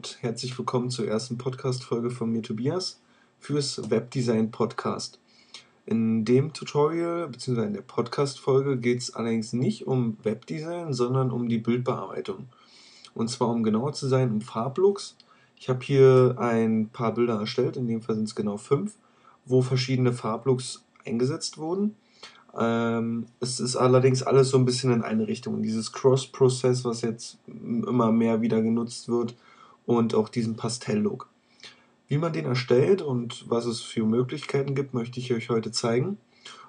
und 0.00 0.16
herzlich 0.22 0.56
willkommen 0.56 0.88
zur 0.88 1.06
ersten 1.06 1.36
Podcast-Folge 1.36 2.08
von 2.08 2.32
mir, 2.32 2.40
Tobias, 2.40 3.02
fürs 3.38 3.90
Webdesign 3.90 4.50
Podcast. 4.50 5.20
In 5.84 6.24
dem 6.24 6.54
Tutorial 6.54 7.28
bzw. 7.28 7.66
in 7.66 7.74
der 7.74 7.82
Podcast-Folge 7.82 8.78
geht 8.78 9.00
es 9.02 9.14
allerdings 9.14 9.52
nicht 9.52 9.86
um 9.86 10.16
Webdesign, 10.22 10.94
sondern 10.94 11.30
um 11.30 11.50
die 11.50 11.58
Bildbearbeitung. 11.58 12.46
Und 13.12 13.28
zwar, 13.28 13.48
um 13.48 13.62
genauer 13.62 13.92
zu 13.92 14.08
sein, 14.08 14.30
um 14.30 14.40
Farblooks. 14.40 15.18
Ich 15.54 15.68
habe 15.68 15.84
hier 15.84 16.34
ein 16.38 16.88
paar 16.88 17.12
Bilder 17.12 17.38
erstellt, 17.38 17.76
in 17.76 17.86
dem 17.86 18.00
Fall 18.00 18.14
sind 18.14 18.24
es 18.24 18.34
genau 18.34 18.56
fünf, 18.56 18.94
wo 19.44 19.60
verschiedene 19.60 20.14
Farblooks 20.14 20.82
eingesetzt 21.04 21.58
wurden. 21.58 21.94
Ähm, 22.58 23.26
es 23.40 23.60
ist 23.60 23.76
allerdings 23.76 24.22
alles 24.22 24.48
so 24.48 24.56
ein 24.56 24.64
bisschen 24.64 24.94
in 24.94 25.02
eine 25.02 25.28
Richtung. 25.28 25.62
Dieses 25.62 25.92
Cross-Process, 25.92 26.86
was 26.86 27.02
jetzt 27.02 27.36
immer 27.46 28.10
mehr 28.10 28.40
wieder 28.40 28.62
genutzt 28.62 29.10
wird, 29.10 29.34
und 29.90 30.14
auch 30.14 30.28
diesen 30.28 30.54
Pastell-Look. 30.54 31.28
Wie 32.06 32.18
man 32.18 32.32
den 32.32 32.44
erstellt 32.44 33.02
und 33.02 33.50
was 33.50 33.66
es 33.66 33.80
für 33.80 34.04
Möglichkeiten 34.04 34.76
gibt, 34.76 34.94
möchte 34.94 35.18
ich 35.18 35.32
euch 35.32 35.50
heute 35.50 35.72
zeigen. 35.72 36.16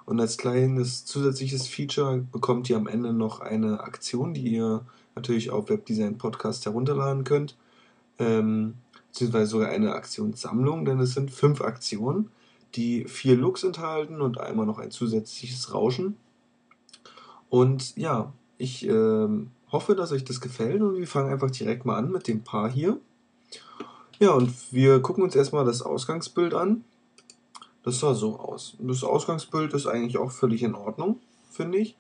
Und 0.06 0.20
als 0.20 0.38
kleines 0.38 1.06
zusätzliches 1.06 1.68
Feature 1.68 2.26
bekommt 2.32 2.68
ihr 2.70 2.78
am 2.78 2.88
Ende 2.88 3.14
noch 3.14 3.40
eine 3.40 3.82
Aktion, 3.82 4.34
die 4.34 4.56
ihr 4.56 4.84
natürlich 5.16 5.52
auf 5.52 5.70
Webdesign 5.70 6.18
Podcast 6.18 6.66
herunterladen 6.66 7.24
könnt. 7.24 7.56
Ähm, 8.18 8.74
beziehungsweise 9.10 9.52
sogar 9.52 9.70
eine 9.70 9.94
Aktionssammlung, 9.94 10.86
denn 10.86 11.00
es 11.00 11.14
sind 11.14 11.30
fünf 11.30 11.62
Aktionen 11.62 12.32
die 12.76 13.04
vier 13.06 13.36
Looks 13.36 13.64
enthalten 13.64 14.22
und 14.22 14.40
einmal 14.40 14.66
noch 14.66 14.80
ein 14.80 14.92
zusätzliches 14.92 15.74
Rauschen. 15.74 16.16
Und 17.50 17.98
ja, 17.98 18.32
ich 18.58 18.88
äh, 18.88 19.28
hoffe, 19.72 19.96
dass 19.96 20.12
euch 20.12 20.24
das 20.24 20.40
gefällt 20.40 20.82
und 20.82 20.98
wir 20.98 21.08
fangen 21.08 21.32
einfach 21.32 21.52
direkt 21.52 21.86
mal 21.86 21.98
an 21.98 22.12
mit 22.12 22.28
dem 22.28 22.44
Paar 22.44 22.72
hier. 22.72 22.98
Ja, 24.20 24.32
und 24.34 24.54
wir 24.72 25.02
gucken 25.02 25.24
uns 25.24 25.36
erstmal 25.36 25.66
das 25.66 25.82
Ausgangsbild 25.82 26.54
an. 26.54 26.84
Das 27.84 28.00
sah 28.00 28.14
so 28.14 28.38
aus. 28.38 28.78
Das 28.80 29.04
Ausgangsbild 29.04 29.74
ist 29.74 29.88
eigentlich 29.88 30.18
auch 30.18 30.32
völlig 30.32 30.62
in 30.62 30.76
Ordnung, 30.76 31.20
finde 31.50 31.80
ich. 31.80 31.96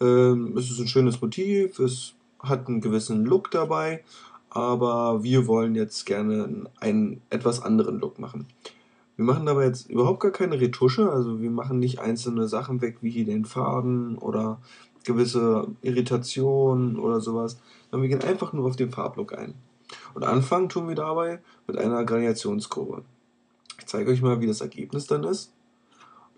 Ähm, 0.00 0.56
es 0.56 0.70
ist 0.70 0.80
ein 0.80 0.88
schönes 0.88 1.20
Motiv, 1.20 1.78
es 1.78 2.14
hat 2.40 2.66
einen 2.66 2.80
gewissen 2.80 3.24
Look 3.24 3.50
dabei, 3.50 4.02
aber 4.50 5.22
wir 5.22 5.46
wollen 5.46 5.74
jetzt 5.74 6.06
gerne 6.06 6.66
einen 6.80 7.20
etwas 7.30 7.62
anderen 7.62 8.00
Look 8.00 8.18
machen. 8.18 8.46
Wir 9.16 9.24
machen 9.24 9.46
dabei 9.46 9.66
jetzt 9.66 9.88
überhaupt 9.90 10.20
gar 10.20 10.32
keine 10.32 10.60
Retusche, 10.60 11.10
also 11.10 11.40
wir 11.40 11.50
machen 11.50 11.78
nicht 11.78 12.00
einzelne 12.00 12.48
Sachen 12.48 12.80
weg, 12.80 12.98
wie 13.02 13.10
hier 13.10 13.26
den 13.26 13.44
Faden 13.44 14.18
oder 14.18 14.60
gewisse 15.04 15.68
Irritationen 15.82 16.98
oder 16.98 17.20
sowas, 17.20 17.58
sondern 17.90 18.08
wir 18.08 18.16
gehen 18.16 18.28
einfach 18.28 18.52
nur 18.52 18.66
auf 18.66 18.76
den 18.76 18.90
Farblook 18.90 19.36
ein. 19.36 19.54
Und 20.14 20.24
anfangen 20.24 20.68
tun 20.68 20.88
wir 20.88 20.94
dabei 20.94 21.40
mit 21.66 21.76
einer 21.78 22.04
Gradationskurve. 22.04 23.02
Ich 23.78 23.86
zeige 23.86 24.10
euch 24.10 24.22
mal, 24.22 24.40
wie 24.40 24.46
das 24.46 24.60
Ergebnis 24.60 25.06
dann 25.06 25.24
ist. 25.24 25.52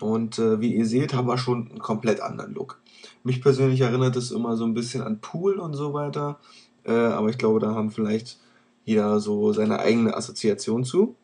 Und 0.01 0.39
äh, 0.39 0.61
wie 0.61 0.75
ihr 0.75 0.87
seht, 0.87 1.15
haben 1.15 1.29
wir 1.29 1.39
schon 1.39 1.69
einen 1.71 1.79
komplett 1.79 2.21
anderen 2.21 2.55
Look. 2.55 2.81
Mich 3.23 3.41
persönlich 3.41 3.81
erinnert 3.81 4.17
es 4.17 4.31
immer 4.31 4.57
so 4.57 4.65
ein 4.65 4.75
bisschen 4.75 5.03
an 5.03 5.21
Pool 5.21 5.59
und 5.59 5.75
so 5.75 5.93
weiter. 5.93 6.39
Äh, 6.85 6.93
aber 6.93 7.29
ich 7.29 7.39
glaube, 7.39 7.61
da 7.61 7.75
haben 7.75 7.91
vielleicht 7.91 8.39
jeder 8.85 9.21
so 9.21 9.53
seine 9.53 9.79
eigene 9.79 10.17
Assoziation 10.17 10.85
zu. 10.85 11.17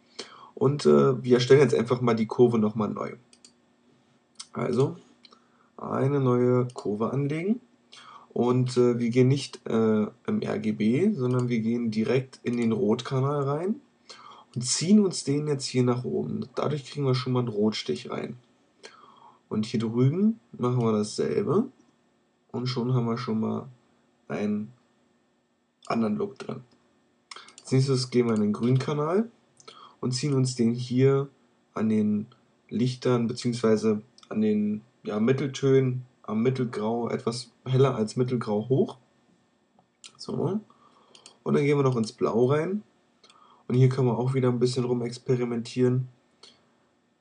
Und 0.55 0.87
äh, 0.87 1.23
wir 1.23 1.35
erstellen 1.35 1.61
jetzt 1.61 1.75
einfach 1.75 2.01
mal 2.01 2.15
die 2.15 2.27
Kurve 2.27 2.59
nochmal 2.59 2.89
neu. 2.89 3.15
Also 4.53 4.97
eine 5.77 6.21
neue 6.21 6.69
Kurve 6.75 7.13
anlegen. 7.13 7.61
Und 8.33 8.77
äh, 8.77 8.99
wir 8.99 9.11
gehen 9.11 9.29
nicht 9.29 9.61
äh, 9.67 10.07
im 10.27 10.43
RGB, 10.43 11.13
sondern 11.13 11.49
wir 11.49 11.61
gehen 11.61 11.91
direkt 11.91 12.41
in 12.43 12.57
den 12.57 12.73
Rotkanal 12.73 13.43
rein 13.43 13.81
und 14.55 14.63
ziehen 14.63 15.01
uns 15.01 15.25
den 15.25 15.49
jetzt 15.49 15.67
hier 15.67 15.83
nach 15.83 16.05
oben. 16.05 16.47
Dadurch 16.55 16.85
kriegen 16.85 17.05
wir 17.07 17.15
schon 17.15 17.33
mal 17.33 17.41
einen 17.41 17.49
Rotstich 17.49 18.11
rein. 18.11 18.37
Und 19.49 19.67
hier 19.67 19.81
drüben 19.81 20.39
machen 20.53 20.81
wir 20.81 20.93
dasselbe. 20.93 21.67
Und 22.53 22.67
schon 22.67 22.95
haben 22.95 23.07
wir 23.07 23.19
schon 23.19 23.41
mal 23.41 23.69
einen 24.29 24.73
anderen 25.87 26.17
Look 26.17 26.39
drin. 26.39 26.63
Als 27.61 27.73
nächstes 27.73 28.11
gehen 28.11 28.27
wir 28.27 28.35
in 28.35 28.43
den 28.43 28.53
Grünkanal 28.53 29.29
und 30.01 30.13
ziehen 30.13 30.35
uns 30.35 30.55
den 30.55 30.73
hier 30.73 31.29
an 31.75 31.89
den 31.89 32.27
Lichtern 32.69 33.27
bzw. 33.27 33.99
an 34.29 34.41
den 34.41 34.83
ja, 35.03 35.19
Mitteltönen 35.19 36.07
am 36.31 36.43
Mittelgrau 36.43 37.09
etwas 37.09 37.51
heller 37.65 37.95
als 37.95 38.17
Mittelgrau 38.17 38.69
hoch. 38.69 38.99
So. 40.17 40.61
Und 41.43 41.55
dann 41.55 41.65
gehen 41.65 41.79
wir 41.79 41.83
noch 41.83 41.97
ins 41.97 42.13
Blau 42.13 42.47
rein. 42.47 42.83
Und 43.69 43.75
hier 43.75 43.89
können 43.89 44.09
wir 44.09 44.19
auch 44.19 44.35
wieder 44.35 44.49
ein 44.49 44.59
bisschen 44.59 44.85
rum 44.85 45.03
experimentieren. 45.03 46.09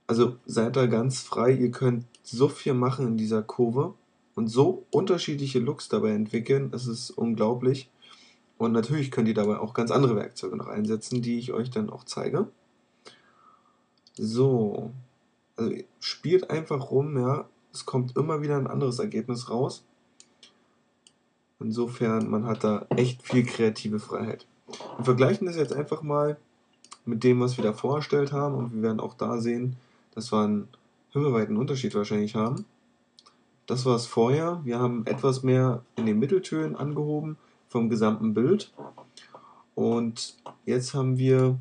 Also 0.08 0.38
seid 0.46 0.76
da 0.76 0.88
ganz 0.88 1.22
frei. 1.22 1.52
Ihr 1.52 1.72
könnt 1.72 2.06
so 2.24 2.48
viel 2.48 2.74
machen 2.74 3.08
in 3.08 3.18
dieser 3.18 3.44
Kurve 3.44 3.94
und 4.36 4.48
so 4.48 4.86
unterschiedliche 4.92 5.60
Looks 5.60 5.90
dabei 5.90 6.12
entwickeln. 6.12 6.72
Es 6.74 6.88
ist 6.88 7.12
unglaublich. 7.12 7.90
Und 8.58 8.72
natürlich 8.72 9.12
könnt 9.12 9.28
ihr 9.28 9.34
dabei 9.34 9.60
auch 9.60 9.74
ganz 9.74 9.92
andere 9.92 10.16
Werkzeuge 10.16 10.58
noch 10.58 10.68
einsetzen, 10.68 11.22
die 11.22 11.38
ich 11.38 11.54
euch 11.54 11.70
dann 11.70 11.90
auch 11.90 12.04
zeige. 12.04 12.48
So. 14.16 14.92
Also 15.56 15.74
spielt 16.00 16.50
einfach 16.50 16.90
rum, 16.92 17.18
ja. 17.18 17.48
Es 17.72 17.86
kommt 17.86 18.18
immer 18.18 18.42
wieder 18.42 18.58
ein 18.58 18.68
anderes 18.68 19.00
Ergebnis 19.00 19.50
raus. 19.50 19.84
Insofern, 21.60 22.30
man 22.30 22.46
hat 22.46 22.64
da 22.64 22.86
echt 22.96 23.22
viel 23.22 23.46
kreative 23.46 24.00
Freiheit. 24.00 24.48
Wir 24.98 25.06
vergleichen 25.06 25.48
das 25.48 25.58
jetzt 25.58 25.74
einfach 25.74 26.02
mal 26.02 26.38
mit 27.06 27.24
dem, 27.24 27.40
was 27.42 27.58
wir 27.58 27.64
da 27.64 27.74
vorgestellt 27.74 28.32
haben. 28.32 28.56
Und 28.56 28.74
wir 28.74 28.82
werden 28.82 29.00
auch 29.00 29.14
da 29.14 29.40
sehen, 29.40 29.76
dass 30.16 30.32
wir 30.32 30.40
einen 30.40 30.68
himmelweiten 31.12 31.58
Unterschied 31.58 31.96
wahrscheinlich 31.96 32.36
haben. 32.36 32.66
Das 33.66 33.86
war 33.86 33.96
es 33.96 34.06
vorher. 34.06 34.62
Wir 34.64 34.80
haben 34.80 35.06
etwas 35.06 35.44
mehr 35.44 35.84
in 35.96 36.06
den 36.06 36.18
Mitteltönen 36.20 36.76
angehoben 36.76 37.38
vom 37.68 37.90
gesamten 37.90 38.34
Bild. 38.34 38.72
Und 39.76 40.38
jetzt 40.66 40.94
haben 40.94 41.18
wir 41.18 41.60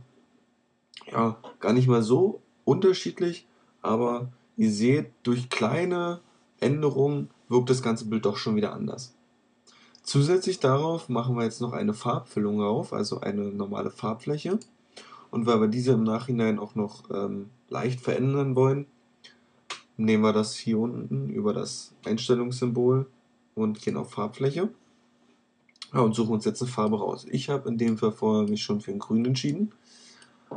ja 1.12 1.36
gar 1.60 1.72
nicht 1.72 1.88
mal 1.88 2.02
so 2.02 2.40
unterschiedlich, 2.64 3.46
aber 3.82 4.32
ihr 4.58 4.70
seht, 4.70 5.12
durch 5.22 5.48
kleine 5.48 6.20
Änderungen 6.60 7.30
wirkt 7.48 7.70
das 7.70 7.80
ganze 7.80 8.04
Bild 8.04 8.26
doch 8.26 8.36
schon 8.36 8.56
wieder 8.56 8.74
anders. 8.74 9.14
Zusätzlich 10.02 10.58
darauf 10.58 11.08
machen 11.08 11.36
wir 11.36 11.44
jetzt 11.44 11.60
noch 11.60 11.72
eine 11.72 11.94
Farbfüllung 11.94 12.62
auf, 12.62 12.92
also 12.92 13.20
eine 13.20 13.44
normale 13.44 13.90
Farbfläche. 13.90 14.58
Und 15.30 15.46
weil 15.46 15.60
wir 15.60 15.68
diese 15.68 15.92
im 15.92 16.02
Nachhinein 16.02 16.58
auch 16.58 16.74
noch 16.74 17.10
ähm, 17.10 17.50
leicht 17.68 18.00
verändern 18.00 18.56
wollen, 18.56 18.86
nehmen 19.96 20.24
wir 20.24 20.32
das 20.32 20.56
hier 20.56 20.78
unten 20.78 21.28
über 21.28 21.52
das 21.52 21.92
Einstellungssymbol 22.04 23.06
und 23.54 23.80
gehen 23.82 23.96
auf 23.96 24.10
Farbfläche. 24.10 24.70
Ja, 25.92 26.00
und 26.00 26.14
suchen 26.14 26.32
uns 26.32 26.44
jetzt 26.44 26.62
eine 26.62 26.70
Farbe 26.70 26.98
raus. 26.98 27.26
Ich 27.30 27.48
habe 27.48 27.68
in 27.68 27.78
dem 27.78 27.96
Fall 27.96 28.12
vorher 28.12 28.48
mich 28.48 28.62
schon 28.62 28.80
für 28.80 28.90
ein 28.90 28.98
Grün 28.98 29.24
entschieden. 29.24 29.72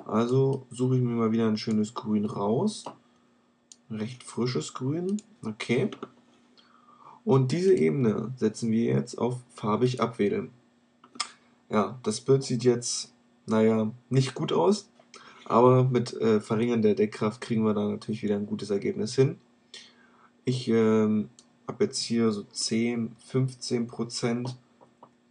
Also 0.06 0.66
suche 0.72 0.96
ich 0.96 1.02
mir 1.02 1.10
mal 1.10 1.32
wieder 1.32 1.48
ein 1.48 1.58
schönes 1.58 1.94
Grün 1.94 2.26
raus. 2.26 2.86
Recht 3.92 4.24
frisches 4.24 4.74
Grün. 4.74 5.22
Okay. 5.44 5.90
Und 7.24 7.52
diese 7.52 7.74
Ebene 7.74 8.34
setzen 8.38 8.72
wir 8.72 8.86
jetzt 8.86 9.18
auf 9.18 9.40
farbig 9.54 10.02
abwählen. 10.02 10.50
Ja, 11.70 12.00
das 12.04 12.22
Bild 12.22 12.44
sieht 12.44 12.64
jetzt, 12.64 13.14
naja, 13.46 13.92
nicht 14.10 14.34
gut 14.34 14.52
aus. 14.52 14.90
Aber 15.46 15.84
mit 15.84 16.14
äh, 16.14 16.40
Verringern 16.40 16.82
der 16.82 16.96
Deckkraft 16.96 17.42
kriegen 17.42 17.66
wir 17.66 17.74
da 17.74 17.88
natürlich 17.88 18.24
wieder 18.24 18.36
ein 18.36 18.46
gutes 18.48 18.70
Ergebnis 18.70 19.16
hin. 19.16 19.38
Ich 20.46 20.68
ähm, 20.68 21.30
habe 21.68 21.84
jetzt 21.84 22.00
hier 22.00 22.32
so 22.32 22.44
10, 22.44 23.16
15 23.28 23.88
Prozent, 23.88 24.58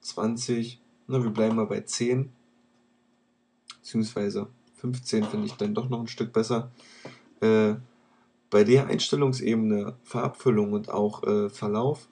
20, 0.02 0.80
na, 1.08 1.22
wir 1.22 1.30
bleiben 1.30 1.56
mal 1.56 1.66
bei 1.66 1.80
10 1.80 2.30
beziehungsweise 3.90 4.46
15 4.76 5.24
finde 5.24 5.46
ich 5.46 5.54
dann 5.54 5.74
doch 5.74 5.88
noch 5.88 6.00
ein 6.00 6.06
Stück 6.06 6.32
besser. 6.32 6.70
Äh, 7.40 7.74
bei 8.50 8.64
der 8.64 8.88
Einstellungsebene 8.88 9.94
Farbfüllung 10.02 10.72
und 10.72 10.90
auch 10.90 11.22
äh, 11.24 11.48
Verlauf, 11.48 12.08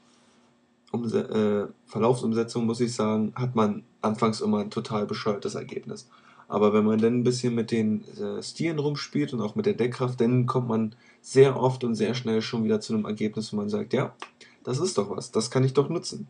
äh, 0.93 1.67
Verlaufsumsetzung 1.87 2.65
muss 2.65 2.81
ich 2.81 2.95
sagen, 2.95 3.33
hat 3.35 3.55
man 3.55 3.85
anfangs 4.01 4.41
immer 4.41 4.61
ein 4.61 4.71
total 4.71 5.07
bescheuertes 5.07 5.55
Ergebnis. 5.55 6.09
Aber 6.47 6.73
wenn 6.73 6.85
man 6.85 6.99
dann 6.99 7.19
ein 7.19 7.25
bisschen 7.25 7.55
mit 7.55 7.71
den 7.71 8.05
äh, 8.17 8.43
Stilen 8.43 8.79
rumspielt 8.79 9.35
und 9.35 9.43
auch 9.43 9.55
mit 9.55 9.67
der 9.67 9.75
Deckkraft, 9.75 10.21
dann 10.21 10.47
kommt 10.47 10.69
man 10.69 10.95
sehr 11.21 11.61
oft 11.61 11.85
und 11.85 11.95
sehr 11.95 12.15
schnell 12.15 12.41
schon 12.41 12.65
wieder 12.65 12.81
zu 12.81 12.95
einem 12.95 13.05
Ergebnis, 13.05 13.53
wo 13.53 13.57
man 13.57 13.69
sagt, 13.69 13.93
ja, 13.93 14.15
das 14.65 14.79
ist 14.79 14.97
doch 14.97 15.11
was, 15.11 15.31
das 15.31 15.51
kann 15.51 15.65
ich 15.65 15.75
doch 15.75 15.91
nutzen. 15.91 16.27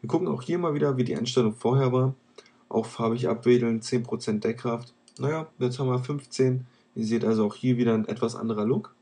Wir 0.00 0.08
gucken 0.08 0.28
auch 0.28 0.42
hier 0.42 0.58
mal 0.58 0.74
wieder, 0.74 0.96
wie 0.96 1.04
die 1.04 1.16
Einstellung 1.16 1.54
vorher 1.54 1.92
war 1.92 2.14
auch 2.72 2.86
farbig 2.86 3.28
abwedeln, 3.28 3.80
10% 3.80 4.40
Deckkraft. 4.40 4.94
Naja, 5.18 5.46
jetzt 5.58 5.78
haben 5.78 5.88
wir 5.88 5.98
15. 5.98 6.66
Ihr 6.94 7.06
seht 7.06 7.24
also 7.24 7.46
auch 7.46 7.54
hier 7.54 7.76
wieder 7.76 7.94
ein 7.94 8.08
etwas 8.08 8.34
anderer 8.34 8.64
Look. 8.64 8.94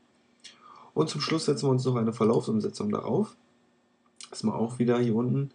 Und 0.93 1.09
zum 1.09 1.21
Schluss 1.21 1.45
setzen 1.45 1.67
wir 1.67 1.71
uns 1.71 1.85
noch 1.85 1.95
eine 1.95 2.13
Verlaufsumsetzung 2.13 2.91
darauf. 2.91 3.35
Das 4.29 4.43
mal 4.43 4.55
auch 4.55 4.79
wieder 4.79 4.99
hier 4.99 5.15
unten 5.15 5.51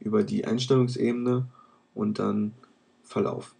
über 0.00 0.22
die 0.22 0.44
Einstellungsebene 0.44 1.46
und 1.94 2.18
dann 2.18 2.54
Verlauf. 3.02 3.54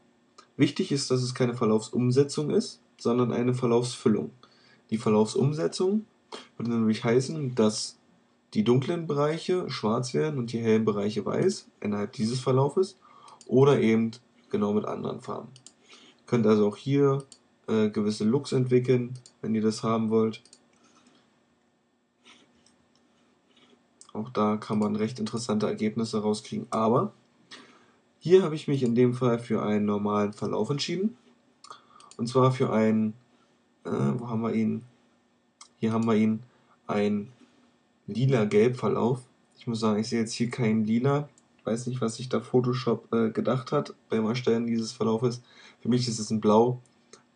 Wichtig 0.57 0.93
ist, 0.93 1.11
dass 1.11 1.23
es 1.23 1.35
keine 1.35 1.55
Verlaufsumsetzung 1.55 2.51
ist, 2.51 2.81
sondern 2.99 3.33
eine 3.33 3.55
Verlaufsfüllung. 3.55 4.31
Die 4.91 4.99
Verlaufsumsetzung 4.99 6.05
würde 6.57 6.71
nämlich 6.71 7.05
heißen, 7.05 7.55
dass 7.55 7.97
die 8.55 8.65
dunklen 8.65 9.07
Bereiche 9.07 9.69
schwarz 9.71 10.15
werden 10.15 10.39
und 10.39 10.53
die 10.53 10.59
hellen 10.59 10.85
Bereiche 10.85 11.25
weiß 11.25 11.67
innerhalb 11.81 12.13
dieses 12.13 12.41
Verlaufes 12.41 12.97
oder 13.47 13.81
eben 13.81 14.13
genau 14.51 14.73
mit 14.73 14.85
anderen 14.85 15.21
Farben. 15.21 15.49
Ihr 15.89 16.27
könnt 16.27 16.47
also 16.47 16.67
auch 16.67 16.77
hier 16.77 17.25
äh, 17.67 17.91
gewisse 17.91 18.25
Looks 18.25 18.53
entwickeln, 18.53 19.15
wenn 19.43 19.55
ihr 19.55 19.63
das 19.63 19.83
haben 19.83 20.11
wollt. 20.11 20.43
Auch 24.19 24.31
da 24.31 24.56
kann 24.56 24.79
man 24.79 24.97
recht 24.97 25.20
interessante 25.20 25.67
Ergebnisse 25.67 26.20
rauskriegen. 26.20 26.67
Aber 26.70 27.12
hier 28.19 28.43
habe 28.43 28.56
ich 28.56 28.67
mich 28.67 28.82
in 28.82 28.94
dem 28.94 29.15
Fall 29.15 29.38
für 29.38 29.62
einen 29.62 29.87
normalen 29.87 30.32
Verlauf 30.32 30.70
entschieden. 30.70 31.17
Und 32.17 32.26
zwar 32.26 32.50
für 32.50 32.73
einen, 32.73 33.15
äh, 33.85 33.91
wo 33.91 34.29
haben 34.29 34.43
wir 34.43 34.53
ihn? 34.53 34.82
Hier 35.79 35.93
haben 35.93 36.05
wir 36.06 36.17
ihn, 36.17 36.43
ein 36.88 37.31
lila-gelb-Verlauf. 38.09 39.20
Ich 39.56 39.69
muss 39.69 39.81
sagen, 39.81 40.00
ich 40.00 40.09
sehe 40.09 40.20
jetzt 40.20 40.32
hier 40.32 40.50
keinen 40.50 40.85
lila. 40.85 41.29
Ich 41.59 41.67
weiß 41.67 41.87
nicht, 41.87 42.00
was 42.00 42.17
sich 42.17 42.29
da 42.29 42.41
Photoshop 42.41 43.12
äh, 43.12 43.31
gedacht 43.31 43.70
hat 43.70 43.94
beim 44.09 44.26
Erstellen 44.26 44.67
dieses 44.67 44.91
Verlaufes. 44.91 45.43
Für 45.81 45.88
mich 45.88 46.09
ist 46.09 46.19
es 46.19 46.31
ein 46.31 46.41
Blau, 46.41 46.81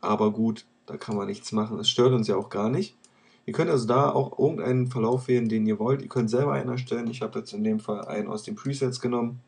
aber 0.00 0.32
gut, 0.32 0.64
da 0.86 0.96
kann 0.96 1.16
man 1.16 1.28
nichts 1.28 1.52
machen. 1.52 1.78
Es 1.78 1.90
stört 1.90 2.12
uns 2.12 2.26
ja 2.26 2.36
auch 2.36 2.48
gar 2.48 2.70
nicht. 2.70 2.96
Ihr 3.44 3.52
könnt 3.52 3.70
also 3.70 3.86
da 3.86 4.10
auch 4.10 4.38
irgendeinen 4.38 4.86
Verlauf 4.86 5.28
wählen, 5.28 5.48
den 5.48 5.66
ihr 5.66 5.78
wollt. 5.78 6.02
Ihr 6.02 6.08
könnt 6.08 6.30
selber 6.30 6.52
einen 6.52 6.70
erstellen. 6.70 7.08
Ich 7.08 7.22
habe 7.22 7.40
jetzt 7.40 7.52
in 7.52 7.64
dem 7.64 7.80
Fall 7.80 8.04
einen 8.04 8.28
aus 8.28 8.44
den 8.44 8.54
Presets 8.54 9.00
genommen. 9.00 9.40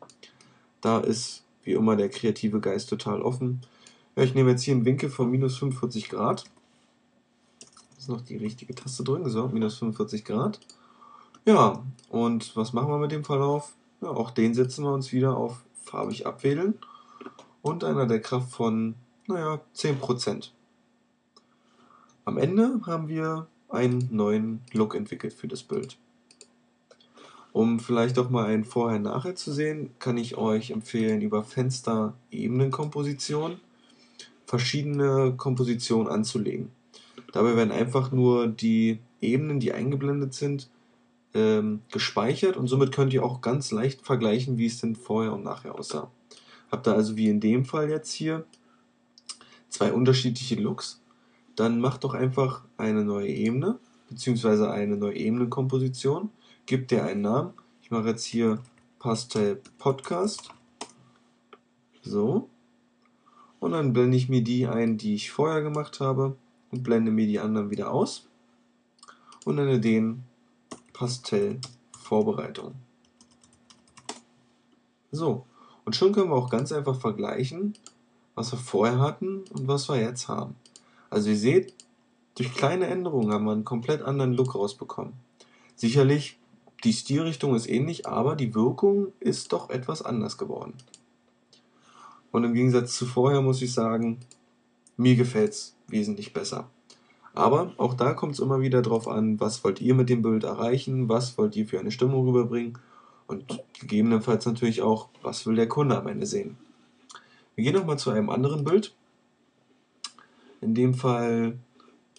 Da 0.81 0.99
ist 0.99 1.43
wie 1.63 1.73
immer 1.73 1.95
der 1.95 2.09
kreative 2.09 2.59
Geist 2.59 2.89
total 2.89 3.21
offen. 3.21 3.61
Ja, 4.15 4.23
ich 4.23 4.35
nehme 4.35 4.51
jetzt 4.51 4.63
hier 4.63 4.75
einen 4.75 4.85
Winkel 4.85 5.09
von 5.09 5.29
minus 5.31 5.57
45 5.57 6.09
Grad. 6.09 6.43
Ist 7.97 8.09
noch 8.09 8.21
die 8.21 8.37
richtige 8.37 8.75
Taste 8.75 9.03
drin, 9.03 9.27
so, 9.29 9.47
minus 9.47 9.77
45 9.79 10.25
Grad. 10.25 10.59
Ja, 11.45 11.83
und 12.09 12.55
was 12.55 12.73
machen 12.73 12.89
wir 12.89 12.97
mit 12.97 13.11
dem 13.11 13.23
Verlauf? 13.23 13.73
Ja, 14.01 14.09
auch 14.09 14.31
den 14.31 14.53
setzen 14.53 14.83
wir 14.83 14.93
uns 14.93 15.11
wieder 15.11 15.37
auf 15.37 15.63
farbig 15.83 16.25
abwählen 16.27 16.77
und 17.61 17.83
einer 17.83 18.05
der 18.05 18.21
Kraft 18.21 18.51
von, 18.51 18.95
naja, 19.27 19.61
10%. 19.75 20.49
Am 22.25 22.37
Ende 22.37 22.81
haben 22.85 23.07
wir 23.07 23.47
einen 23.69 24.07
neuen 24.11 24.61
Look 24.73 24.95
entwickelt 24.95 25.33
für 25.33 25.47
das 25.47 25.63
Bild. 25.63 25.97
Um 27.51 27.79
vielleicht 27.79 28.19
auch 28.19 28.29
mal 28.29 28.47
ein 28.47 28.65
Vorher-Nachher 28.65 29.35
zu 29.35 29.53
sehen, 29.53 29.91
kann 29.99 30.17
ich 30.17 30.35
euch 30.35 30.71
empfehlen, 30.71 31.21
über 31.21 31.43
Fenster 31.43 32.13
Ebenenkomposition 32.29 33.59
verschiedene 34.45 35.33
Kompositionen 35.37 36.11
anzulegen. 36.11 36.69
Dabei 37.31 37.55
werden 37.55 37.71
einfach 37.71 38.11
nur 38.11 38.47
die 38.47 38.99
Ebenen, 39.21 39.59
die 39.59 39.73
eingeblendet 39.73 40.33
sind, 40.33 40.69
ähm, 41.33 41.81
gespeichert 41.91 42.57
und 42.57 42.67
somit 42.67 42.91
könnt 42.91 43.13
ihr 43.13 43.23
auch 43.23 43.41
ganz 43.41 43.71
leicht 43.71 44.01
vergleichen, 44.01 44.57
wie 44.57 44.67
es 44.67 44.79
denn 44.79 44.95
vorher 44.95 45.33
und 45.33 45.43
nachher 45.43 45.77
aussah. 45.77 46.09
Habt 46.71 46.87
ihr 46.87 46.93
also 46.93 47.17
wie 47.17 47.29
in 47.29 47.39
dem 47.39 47.65
Fall 47.65 47.89
jetzt 47.89 48.11
hier 48.11 48.45
zwei 49.69 49.91
unterschiedliche 49.91 50.55
Looks, 50.55 51.01
dann 51.55 51.79
macht 51.79 52.03
doch 52.03 52.13
einfach 52.13 52.63
eine 52.77 53.03
neue 53.03 53.29
Ebene, 53.29 53.79
beziehungsweise 54.09 54.71
eine 54.71 54.97
neue 54.97 55.15
Ebenenkomposition 55.15 56.29
gibt 56.65 56.91
dir 56.91 57.03
einen 57.03 57.21
Namen. 57.21 57.53
Ich 57.81 57.91
mache 57.91 58.09
jetzt 58.09 58.25
hier 58.25 58.59
Pastel 58.99 59.61
Podcast. 59.77 60.49
So. 62.01 62.49
Und 63.59 63.71
dann 63.71 63.93
blende 63.93 64.17
ich 64.17 64.29
mir 64.29 64.43
die 64.43 64.67
ein, 64.67 64.97
die 64.97 65.15
ich 65.15 65.31
vorher 65.31 65.61
gemacht 65.61 65.99
habe 65.99 66.35
und 66.71 66.83
blende 66.83 67.11
mir 67.11 67.27
die 67.27 67.39
anderen 67.39 67.69
wieder 67.69 67.91
aus 67.91 68.27
und 69.45 69.55
nenne 69.55 69.79
den 69.79 70.23
Pastell 70.93 71.59
Vorbereitung. 71.97 72.75
So, 75.11 75.45
und 75.85 75.95
schon 75.95 76.11
können 76.11 76.29
wir 76.29 76.35
auch 76.35 76.49
ganz 76.49 76.71
einfach 76.71 76.99
vergleichen, 76.99 77.73
was 78.33 78.51
wir 78.51 78.59
vorher 78.59 78.99
hatten 78.99 79.43
und 79.51 79.67
was 79.67 79.87
wir 79.87 79.99
jetzt 79.99 80.27
haben. 80.27 80.55
Also 81.15 81.29
ihr 81.29 81.37
seht, 81.37 81.73
durch 82.35 82.53
kleine 82.53 82.87
Änderungen 82.87 83.31
haben 83.31 83.45
wir 83.45 83.53
einen 83.53 83.63
komplett 83.63 84.01
anderen 84.01 84.33
Look 84.33 84.53
rausbekommen. 84.53 85.13
Sicherlich 85.77 86.37
die 86.83 86.91
Stilrichtung 86.91 87.55
ist 87.55 87.69
ähnlich, 87.69 88.05
aber 88.05 88.35
die 88.35 88.53
Wirkung 88.53 89.13
ist 89.21 89.53
doch 89.53 89.69
etwas 89.69 90.01
anders 90.01 90.37
geworden. 90.37 90.73
Und 92.31 92.43
im 92.43 92.53
Gegensatz 92.53 92.97
zu 92.97 93.05
vorher 93.05 93.39
muss 93.39 93.61
ich 93.61 93.71
sagen, 93.71 94.19
mir 94.97 95.15
gefällt 95.15 95.51
es 95.51 95.77
wesentlich 95.87 96.33
besser. 96.33 96.69
Aber 97.33 97.71
auch 97.77 97.93
da 97.93 98.13
kommt 98.13 98.33
es 98.33 98.39
immer 98.39 98.59
wieder 98.59 98.81
darauf 98.81 99.07
an, 99.07 99.39
was 99.39 99.63
wollt 99.63 99.79
ihr 99.79 99.95
mit 99.95 100.09
dem 100.09 100.21
Bild 100.21 100.43
erreichen, 100.43 101.07
was 101.07 101.37
wollt 101.37 101.55
ihr 101.55 101.65
für 101.65 101.79
eine 101.79 101.91
Stimmung 101.91 102.27
rüberbringen 102.27 102.77
und 103.27 103.63
gegebenenfalls 103.79 104.45
natürlich 104.45 104.81
auch, 104.81 105.07
was 105.21 105.45
will 105.47 105.55
der 105.55 105.69
Kunde 105.69 105.97
am 105.97 106.07
Ende 106.07 106.25
sehen. 106.25 106.57
Wir 107.55 107.63
gehen 107.63 107.75
nochmal 107.75 107.99
zu 107.99 108.09
einem 108.09 108.29
anderen 108.29 108.65
Bild. 108.65 108.93
In 110.65 110.73
dem 110.73 110.95
Fall 110.95 111.59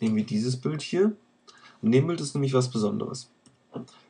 nehmen 0.00 0.14
wir 0.14 0.24
dieses 0.24 0.56
Bild 0.56 0.80
hier. 0.80 1.16
In 1.82 1.90
dem 1.90 2.06
Bild 2.06 2.20
ist 2.20 2.34
nämlich 2.34 2.54
was 2.54 2.70
Besonderes. 2.70 3.28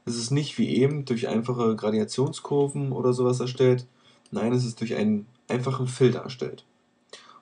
Es 0.05 0.17
ist 0.17 0.31
nicht 0.31 0.59
wie 0.59 0.77
eben 0.77 1.07
durch 1.07 1.27
einfache 1.27 1.75
Gradationskurven 1.75 2.93
oder 2.93 3.15
sowas 3.15 3.41
erstellt. 3.41 3.87
Nein, 4.31 4.53
es 4.53 4.67
ist 4.67 4.81
durch 4.81 4.95
einen 4.95 5.27
einfachen 5.49 5.87
Filter 5.87 6.21
erstellt. 6.21 6.67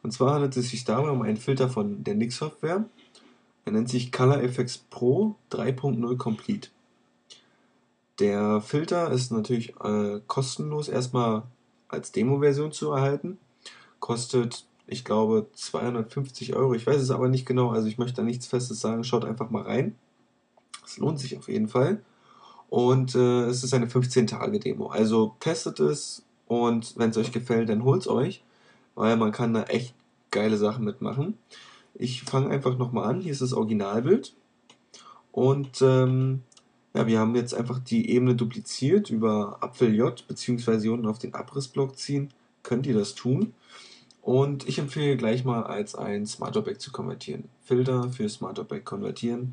Und 0.05 0.13
zwar 0.13 0.35
handelt 0.35 0.57
es 0.57 0.71
sich 0.71 0.85
dabei 0.85 1.11
um 1.11 1.23
einen 1.23 1.37
Filter 1.37 1.69
von 1.69 2.05
der 2.05 2.15
Nix 2.15 2.37
Software. 2.37 2.85
Er 3.65 3.73
nennt 3.73 3.89
sich 3.89 4.13
Color 4.13 4.43
Effects 4.43 4.79
Pro 4.79 5.35
3.0 5.51 6.17
Complete. 6.17 6.69
Der 8.21 8.61
Filter 8.61 9.11
ist 9.11 9.33
natürlich 9.33 9.75
äh, 9.83 10.21
kostenlos 10.29 10.89
erstmal 10.89 11.43
als 11.89 12.13
Demo-Version 12.13 12.71
zu 12.71 12.93
erhalten. 12.93 13.39
Kostet, 13.99 14.65
ich 14.87 15.05
glaube, 15.05 15.49
250 15.55 16.55
Euro. 16.55 16.75
Ich 16.75 16.87
weiß 16.87 17.01
es 17.01 17.11
aber 17.11 17.29
nicht 17.29 17.47
genau, 17.47 17.71
also 17.71 17.89
ich 17.89 17.99
möchte 17.99 18.17
da 18.17 18.23
nichts 18.23 18.47
Festes 18.47 18.81
sagen. 18.81 19.05
Schaut 19.05 19.25
einfach 19.25 19.51
mal 19.51 19.63
rein. 19.63 19.95
Es 20.85 20.99
lohnt 20.99 21.19
sich 21.19 21.37
auf 21.39 21.49
jeden 21.49 21.69
Fall. 21.69 22.03
Und 22.69 23.15
äh, 23.15 23.45
es 23.45 23.65
ist 23.65 23.73
eine 23.73 23.87
15-Tage-Demo. 23.87 24.89
Also 24.89 25.37
testet 25.41 25.81
es 25.81 26.25
und 26.47 26.95
wenn 26.97 27.11
es 27.11 27.17
euch 27.17 27.33
gefällt, 27.33 27.69
dann 27.69 27.85
holt 27.85 28.03
es 28.03 28.09
euch, 28.09 28.43
weil 28.95 29.17
man 29.17 29.33
kann 29.33 29.55
da 29.55 29.65
echt 29.65 29.95
geile 30.31 30.57
Sachen 30.57 30.85
mitmachen. 30.85 31.39
Ich 31.95 32.23
fange 32.23 32.51
einfach 32.51 32.77
nochmal 32.77 33.09
an. 33.09 33.21
Hier 33.21 33.33
ist 33.33 33.43
das 33.43 33.53
Originalbild. 33.53 34.35
Und 35.33 35.81
ähm, 35.83 36.43
ja, 36.95 37.07
wir 37.07 37.19
haben 37.19 37.35
jetzt 37.35 37.55
einfach 37.55 37.79
die 37.79 38.11
Ebene 38.11 38.35
dupliziert 38.35 39.11
über 39.11 39.59
Apfel 39.61 39.95
J, 39.95 40.27
beziehungsweise 40.27 40.93
unten 40.93 41.07
auf 41.07 41.19
den 41.19 41.35
Abrissblock 41.35 41.97
ziehen. 41.97 42.31
Könnt 42.63 42.87
ihr 42.87 42.95
das 42.95 43.15
tun. 43.15 43.55
Und 44.25 44.67
ich 44.67 44.79
empfehle 44.79 45.19
gleich 45.19 45.45
mal 45.45 45.65
als 45.65 45.95
ein 45.95 46.25
Smart 46.25 46.57
Object 46.57 46.81
zu 46.81 46.91
konvertieren. 46.91 47.51
Filter 47.63 48.09
für 48.09 48.27
Smart 48.31 48.59
Object 48.59 48.87
konvertieren. 48.87 49.53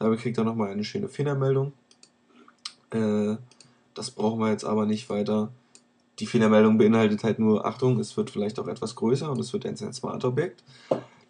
Dabei 0.00 0.16
kriegt 0.16 0.36
ihr 0.36 0.42
nochmal 0.42 0.70
eine 0.70 0.82
schöne 0.82 1.08
Fehlermeldung. 1.08 1.72
Äh, 2.90 3.36
das 3.94 4.10
brauchen 4.10 4.40
wir 4.40 4.50
jetzt 4.50 4.64
aber 4.64 4.86
nicht 4.86 5.08
weiter. 5.08 5.52
Die 6.18 6.26
Fehlermeldung 6.26 6.78
beinhaltet 6.78 7.22
halt 7.22 7.38
nur, 7.38 7.64
Achtung, 7.64 8.00
es 8.00 8.16
wird 8.16 8.30
vielleicht 8.30 8.58
auch 8.58 8.66
etwas 8.66 8.96
größer 8.96 9.30
und 9.30 9.38
es 9.38 9.52
wird 9.52 9.62
jetzt 9.62 9.84
ein 9.84 9.92
Smart 9.92 10.24
Objekt. 10.24 10.64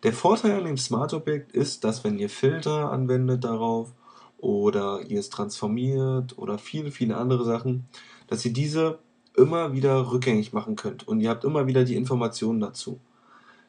Der 0.02 0.14
Vorteil 0.14 0.58
an 0.58 0.64
dem 0.64 0.78
Smart 0.78 1.12
Objekt 1.12 1.52
ist, 1.52 1.84
dass 1.84 2.04
wenn 2.04 2.18
ihr 2.18 2.30
Filter 2.30 2.90
anwendet 2.90 3.44
darauf 3.44 3.92
oder 4.38 5.02
ihr 5.06 5.20
es 5.20 5.28
transformiert 5.28 6.38
oder 6.38 6.56
viele, 6.56 6.90
viele 6.90 7.18
andere 7.18 7.44
Sachen, 7.44 7.84
dass 8.28 8.46
ihr 8.46 8.52
diese 8.54 8.98
immer 9.38 9.72
wieder 9.72 10.10
rückgängig 10.10 10.52
machen 10.52 10.76
könnt 10.76 11.06
und 11.06 11.20
ihr 11.20 11.30
habt 11.30 11.44
immer 11.44 11.66
wieder 11.66 11.84
die 11.84 11.96
Informationen 11.96 12.60
dazu. 12.60 13.00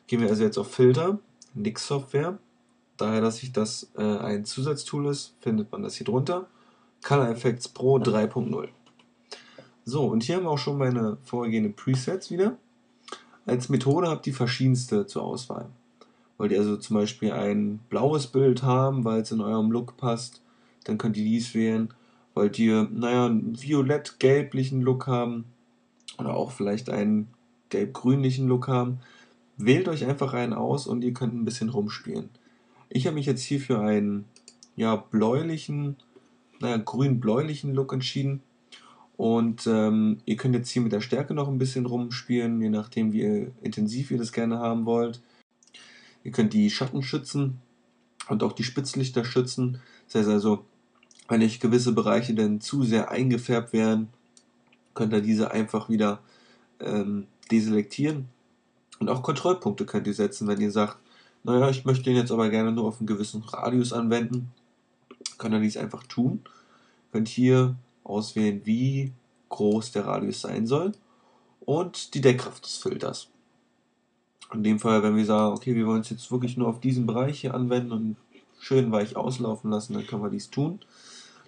Gehen 0.08 0.22
wir 0.22 0.30
also 0.30 0.44
jetzt 0.44 0.58
auf 0.58 0.72
Filter, 0.72 1.20
Nix 1.54 1.88
Software. 1.88 2.40
Daher, 2.98 3.22
dass 3.22 3.38
sich 3.38 3.54
das 3.54 3.92
äh, 3.96 4.02
ein 4.02 4.44
Zusatztool 4.44 5.08
ist, 5.08 5.36
findet 5.40 5.72
man 5.72 5.84
das 5.84 5.96
hier 5.96 6.06
drunter. 6.06 6.48
Color 7.04 7.30
Effects 7.30 7.70
Pro 7.70 7.98
3.0. 7.98 8.68
So, 9.86 10.06
und 10.06 10.24
hier 10.24 10.36
haben 10.36 10.44
wir 10.44 10.50
auch 10.50 10.58
schon 10.58 10.78
meine 10.78 11.18
vorhergehenden 11.24 11.76
Presets 11.76 12.30
wieder. 12.30 12.58
Als 13.46 13.70
Methode 13.70 14.10
habt 14.10 14.28
ihr 14.28 14.34
verschiedenste 14.34 15.06
zur 15.06 15.24
Auswahl. 15.24 15.70
Wollt 16.38 16.52
ihr 16.52 16.60
also 16.60 16.78
zum 16.78 16.96
Beispiel 16.96 17.32
ein 17.32 17.80
blaues 17.90 18.28
Bild 18.28 18.64
haben, 18.64 19.06
weil 19.06 19.22
es 19.22 19.32
in 19.32 19.42
eurem 19.42 19.72
Look 19.72 19.98
passt, 19.98 20.42
dann 20.84 20.98
könnt 20.98 21.18
ihr 21.18 21.24
dies 21.24 21.54
wählen. 21.54 21.94
Wollt 22.34 22.60
ihr, 22.60 22.88
naja, 22.92 23.26
einen 23.26 23.62
violett-gelblichen 23.62 24.82
Look 24.82 25.08
haben 25.08 25.46
oder 26.20 26.36
auch 26.36 26.52
vielleicht 26.52 26.90
einen 26.90 27.28
gelb-grünlichen 27.70 28.48
Look 28.48 28.68
haben, 28.68 29.00
wählt 29.58 29.88
euch 29.88 30.06
einfach 30.06 30.34
einen 30.34 30.54
aus 30.54 30.88
und 30.88 31.04
ihr 31.04 31.14
könnt 31.14 31.34
ein 31.34 31.46
bisschen 31.46 31.70
rumspielen. 31.70 32.30
Ich 32.90 33.06
habe 33.06 33.16
mich 33.16 33.26
jetzt 33.26 33.44
hier 33.44 33.60
für 33.60 33.80
einen 33.80 34.26
ja, 34.76 34.96
bläulichen 34.96 35.98
naja, 36.60 36.78
grün-bläulichen 36.78 37.74
Look 37.74 37.94
entschieden. 37.94 38.42
Und 39.18 39.68
ähm, 39.68 40.20
ihr 40.26 40.38
könnt 40.38 40.56
jetzt 40.56 40.70
hier 40.70 40.82
mit 40.82 40.94
der 40.94 41.02
Stärke 41.02 41.34
noch 41.34 41.50
ein 41.50 41.58
bisschen 41.58 41.86
rumspielen, 41.86 42.62
je 42.62 42.70
nachdem, 42.70 43.12
wie 43.12 43.52
intensiv 43.62 44.12
ihr 44.12 44.18
das 44.18 44.32
gerne 44.32 44.60
haben 44.60 44.86
wollt. 44.86 45.22
Ihr 46.24 46.32
könnt 46.32 46.54
die 46.54 46.70
Schatten 46.70 47.04
schützen 47.04 47.60
und 48.30 48.44
auch 48.44 48.54
die 48.54 48.64
Spitzlichter 48.64 49.26
schützen. 49.26 49.82
Das 50.06 50.22
heißt 50.22 50.30
also, 50.30 50.66
wenn 51.28 51.42
euch 51.42 51.60
gewisse 51.60 51.92
Bereiche 51.92 52.34
dann 52.34 52.62
zu 52.62 52.84
sehr 52.84 53.12
eingefärbt 53.12 53.74
werden, 53.74 54.08
könnt 55.00 55.14
ihr 55.14 55.22
diese 55.22 55.52
einfach 55.52 55.88
wieder 55.88 56.20
ähm, 56.82 57.28
deselektieren. 57.50 58.28
Und 59.00 59.08
auch 59.08 59.24
Kontrollpunkte 59.24 59.86
könnt 59.86 60.08
ihr 60.08 60.14
setzen, 60.14 60.46
wenn 60.50 60.60
ihr 60.60 60.72
sagt, 60.72 60.98
naja, 61.46 61.70
ich 61.70 61.86
möchte 61.86 62.04
den 62.04 62.18
jetzt 62.18 62.34
aber 62.34 62.50
gerne 62.50 62.74
nur 62.74 62.84
auf 62.84 63.00
einen 63.00 63.08
gewissen 63.08 63.42
Radius 63.42 63.94
anwenden, 63.94 64.52
könnt 65.38 65.56
ihr 65.56 65.62
dies 65.62 65.78
einfach 65.78 66.04
tun. 66.04 66.42
Könnt 67.14 67.30
hier 67.30 67.76
auswählen, 68.04 68.60
wie 68.66 69.14
groß 69.48 69.94
der 69.94 70.06
Radius 70.06 70.42
sein 70.42 70.68
soll 70.68 70.92
und 71.62 72.14
die 72.14 72.20
Deckkraft 72.20 72.66
des 72.66 72.76
Filters. 72.76 73.30
In 74.54 74.64
dem 74.64 74.80
Fall, 74.80 75.02
wenn 75.02 75.16
wir 75.16 75.26
sagen, 75.26 75.56
okay, 75.56 75.76
wir 75.76 75.88
wollen 75.88 76.02
es 76.02 76.10
jetzt 76.10 76.30
wirklich 76.30 76.58
nur 76.58 76.68
auf 76.68 76.82
diesen 76.82 77.06
Bereich 77.06 77.40
hier 77.40 77.54
anwenden 77.54 77.94
und 77.94 78.18
schön 78.60 78.92
weich 78.92 79.16
auslaufen 79.16 79.72
lassen, 79.72 79.94
dann 79.94 80.06
können 80.06 80.24
wir 80.24 80.30
dies 80.30 80.50
tun. 80.50 80.80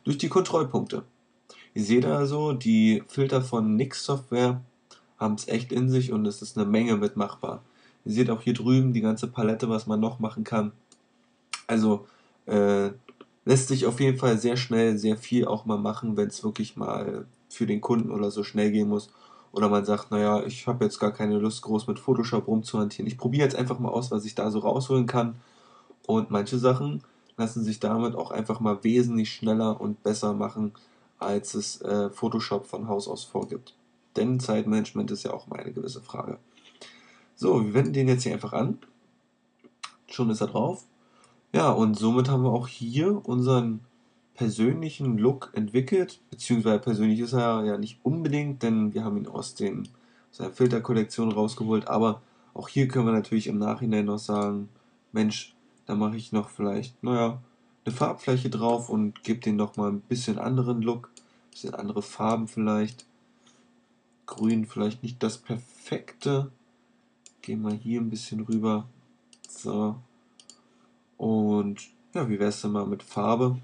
Durch 0.06 0.18
die 0.18 0.30
Kontrollpunkte. 0.30 1.04
Ihr 1.74 1.84
seht 1.84 2.06
also, 2.06 2.54
die 2.54 3.04
Filter 3.08 3.42
von 3.42 3.76
Nix 3.76 4.04
Software 4.04 4.62
haben 5.18 5.36
es 5.36 5.48
echt 5.48 5.72
in 5.72 5.90
sich 5.90 6.12
und 6.12 6.26
es 6.26 6.42
ist 6.42 6.58
eine 6.58 6.68
Menge 6.68 6.98
mitmachbar. 6.98 7.62
Ihr 8.06 8.14
seht 8.14 8.30
auch 8.30 8.42
hier 8.42 8.54
drüben 8.54 8.94
die 8.94 9.02
ganze 9.02 9.28
Palette, 9.28 9.70
was 9.70 9.88
man 9.88 10.00
noch 10.00 10.20
machen 10.20 10.44
kann. 10.44 10.72
Also 11.68 12.08
äh, 12.48 12.90
lässt 13.46 13.68
sich 13.68 13.86
auf 13.86 14.00
jeden 14.00 14.18
Fall 14.18 14.38
sehr 14.38 14.58
schnell 14.58 14.98
sehr 14.98 15.18
viel 15.18 15.46
auch 15.46 15.66
mal 15.66 15.78
machen, 15.78 16.18
wenn 16.18 16.28
es 16.28 16.44
wirklich 16.44 16.76
mal 16.76 17.26
für 17.50 17.66
den 17.66 17.82
Kunden 17.82 18.12
oder 18.12 18.32
so 18.32 18.44
schnell 18.44 18.72
gehen 18.72 18.90
muss. 18.90 19.10
Oder 19.52 19.70
man 19.70 19.86
sagt, 19.86 20.12
naja, 20.12 20.44
ich 20.46 20.68
habe 20.68 20.86
jetzt 20.86 21.00
gar 21.00 21.12
keine 21.12 21.38
Lust, 21.38 21.62
groß 21.62 21.88
mit 21.88 22.00
Photoshop 22.00 22.48
rumzuhantieren. 22.48 23.08
Ich 23.08 23.18
probiere 23.18 23.44
jetzt 23.44 23.56
einfach 23.56 23.80
mal 23.80 23.90
aus, 23.90 24.10
was 24.12 24.26
ich 24.26 24.36
da 24.36 24.50
so 24.50 24.60
rausholen 24.60 25.08
kann. 25.08 25.36
Und 26.08 26.32
manche 26.32 26.58
Sachen 26.58 27.04
lassen 27.38 27.64
sich 27.64 27.80
damit 27.80 28.16
auch 28.16 28.32
einfach 28.32 28.60
mal 28.60 28.84
wesentlich 28.84 29.32
schneller 29.32 29.80
und 29.80 30.04
besser 30.04 30.34
machen, 30.34 30.72
als 31.22 31.54
es 31.54 31.82
äh, 31.82 32.10
Photoshop 32.10 32.66
von 32.66 32.88
Haus 32.88 33.08
aus 33.08 33.24
vorgibt. 33.24 33.76
Denn 34.16 34.40
Zeitmanagement 34.40 35.12
ist 35.12 35.24
ja 35.24 35.34
auch 35.34 35.48
mal 35.48 35.60
eine 35.60 35.72
gewisse 35.72 36.02
Frage. 36.02 36.38
So, 37.36 37.66
wir 37.66 37.74
wenden 37.74 37.94
den 37.94 38.08
jetzt 38.08 38.24
hier 38.24 38.34
einfach 38.34 38.54
an. 38.54 38.80
Schon 40.08 40.30
ist 40.30 40.42
er 40.42 40.48
drauf. 40.48 40.84
Ja, 41.54 41.72
und 41.72 41.98
somit 41.98 42.30
haben 42.30 42.44
wir 42.44 42.52
auch 42.52 42.68
hier 42.68 43.26
unseren 43.28 43.82
persönlichen 44.36 45.18
Look 45.18 45.52
entwickelt, 45.54 46.20
beziehungsweise 46.30 46.80
persönlich 46.80 47.20
ist 47.20 47.34
er 47.34 47.64
ja 47.64 47.78
nicht 47.78 48.00
unbedingt, 48.04 48.64
denn 48.64 48.94
wir 48.94 49.04
haben 49.04 49.18
ihn 49.18 49.28
aus, 49.28 49.56
dem, 49.56 49.84
aus 50.32 50.38
der 50.38 50.52
Filterkollektion 50.52 51.32
rausgeholt, 51.32 51.88
aber 51.88 52.22
auch 52.54 52.68
hier 52.68 52.88
können 52.88 53.06
wir 53.06 53.14
natürlich 53.14 53.48
im 53.48 53.60
Nachhinein 53.60 54.06
noch 54.06 54.18
sagen, 54.18 54.70
Mensch, 55.12 55.54
da 55.86 55.96
mache 55.96 56.16
ich 56.16 56.32
noch 56.32 56.50
vielleicht, 56.50 57.04
naja, 57.04 57.40
eine 57.86 57.96
Farbfläche 57.96 58.50
drauf 58.50 58.90
und 58.90 59.24
gebe 59.24 59.40
den 59.40 59.58
noch 59.58 59.78
mal 59.78 59.92
ein 59.92 60.02
bisschen 60.02 60.40
anderen 60.40 60.82
Look, 60.82 61.11
bisschen 61.52 61.76
andere 61.76 62.02
Farben 62.02 62.48
vielleicht. 62.48 63.06
Grün 64.26 64.66
vielleicht 64.66 65.04
nicht 65.04 65.22
das 65.22 65.38
perfekte. 65.38 66.52
Gehen 67.42 67.62
wir 67.62 67.74
hier 67.74 68.02
ein 68.02 68.10
bisschen 68.10 68.42
rüber. 68.42 68.88
So. 69.48 69.96
Und 71.18 71.90
ja, 72.14 72.28
wie 72.30 72.40
wäre 72.40 72.50
es 72.50 72.62
denn 72.62 72.72
mal 72.72 72.88
mit 72.88 73.04
Farbe? 73.04 73.58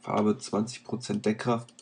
Farbe 0.00 0.32
20% 0.32 1.20
Deckkraft. 1.20 1.74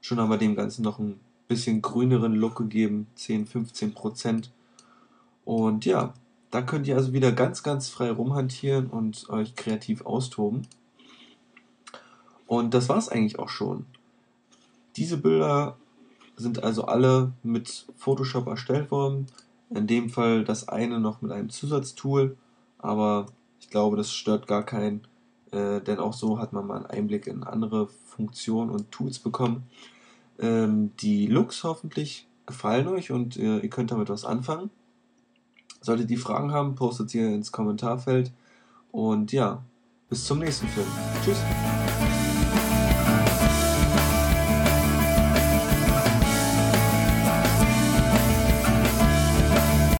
Schon 0.00 0.20
haben 0.20 0.30
wir 0.30 0.38
dem 0.38 0.54
Ganzen 0.54 0.82
noch 0.82 0.98
ein 0.98 1.18
bisschen 1.48 1.82
grüneren 1.82 2.34
Look 2.34 2.56
gegeben, 2.56 3.08
10, 3.16 3.48
15%. 3.48 4.50
Und 5.44 5.84
ja, 5.84 6.14
da 6.50 6.62
könnt 6.62 6.86
ihr 6.86 6.96
also 6.96 7.12
wieder 7.12 7.32
ganz, 7.32 7.62
ganz 7.62 7.88
frei 7.88 8.10
rumhantieren 8.10 8.86
und 8.88 9.28
euch 9.28 9.56
kreativ 9.56 10.06
austoben. 10.06 10.66
Und 12.46 12.74
das 12.74 12.88
war 12.88 12.98
es 12.98 13.08
eigentlich 13.08 13.38
auch 13.38 13.48
schon. 13.48 13.86
Diese 14.96 15.16
Bilder 15.16 15.76
sind 16.36 16.62
also 16.62 16.84
alle 16.84 17.32
mit 17.42 17.86
Photoshop 17.96 18.46
erstellt 18.46 18.90
worden. 18.90 19.26
In 19.70 19.86
dem 19.86 20.10
Fall 20.10 20.44
das 20.44 20.68
eine 20.68 21.00
noch 21.00 21.22
mit 21.22 21.32
einem 21.32 21.50
Zusatztool, 21.50 22.36
aber 22.78 23.26
ich 23.60 23.70
glaube, 23.70 23.96
das 23.96 24.12
stört 24.12 24.46
gar 24.46 24.62
keinen, 24.62 25.06
äh, 25.50 25.80
denn 25.80 25.98
auch 25.98 26.12
so 26.12 26.38
hat 26.38 26.52
man 26.52 26.66
mal 26.66 26.76
einen 26.76 26.86
Einblick 26.86 27.26
in 27.26 27.42
andere 27.42 27.88
Funktionen 27.88 28.70
und 28.70 28.92
Tools 28.92 29.18
bekommen. 29.18 29.64
Ähm, 30.38 30.92
die 31.00 31.26
Looks 31.26 31.64
hoffentlich 31.64 32.28
gefallen 32.46 32.86
euch 32.86 33.10
und 33.10 33.36
äh, 33.36 33.58
ihr 33.58 33.70
könnt 33.70 33.90
damit 33.90 34.08
was 34.08 34.24
anfangen. 34.24 34.70
Solltet 35.80 36.10
ihr 36.10 36.18
Fragen 36.18 36.52
haben, 36.52 36.74
postet 36.74 37.10
sie 37.10 37.20
ins 37.20 37.52
Kommentarfeld. 37.52 38.32
Und 38.92 39.32
ja, 39.32 39.62
bis 40.08 40.24
zum 40.24 40.38
nächsten 40.38 40.68
Film. 40.68 40.86
Tschüss. 41.24 41.38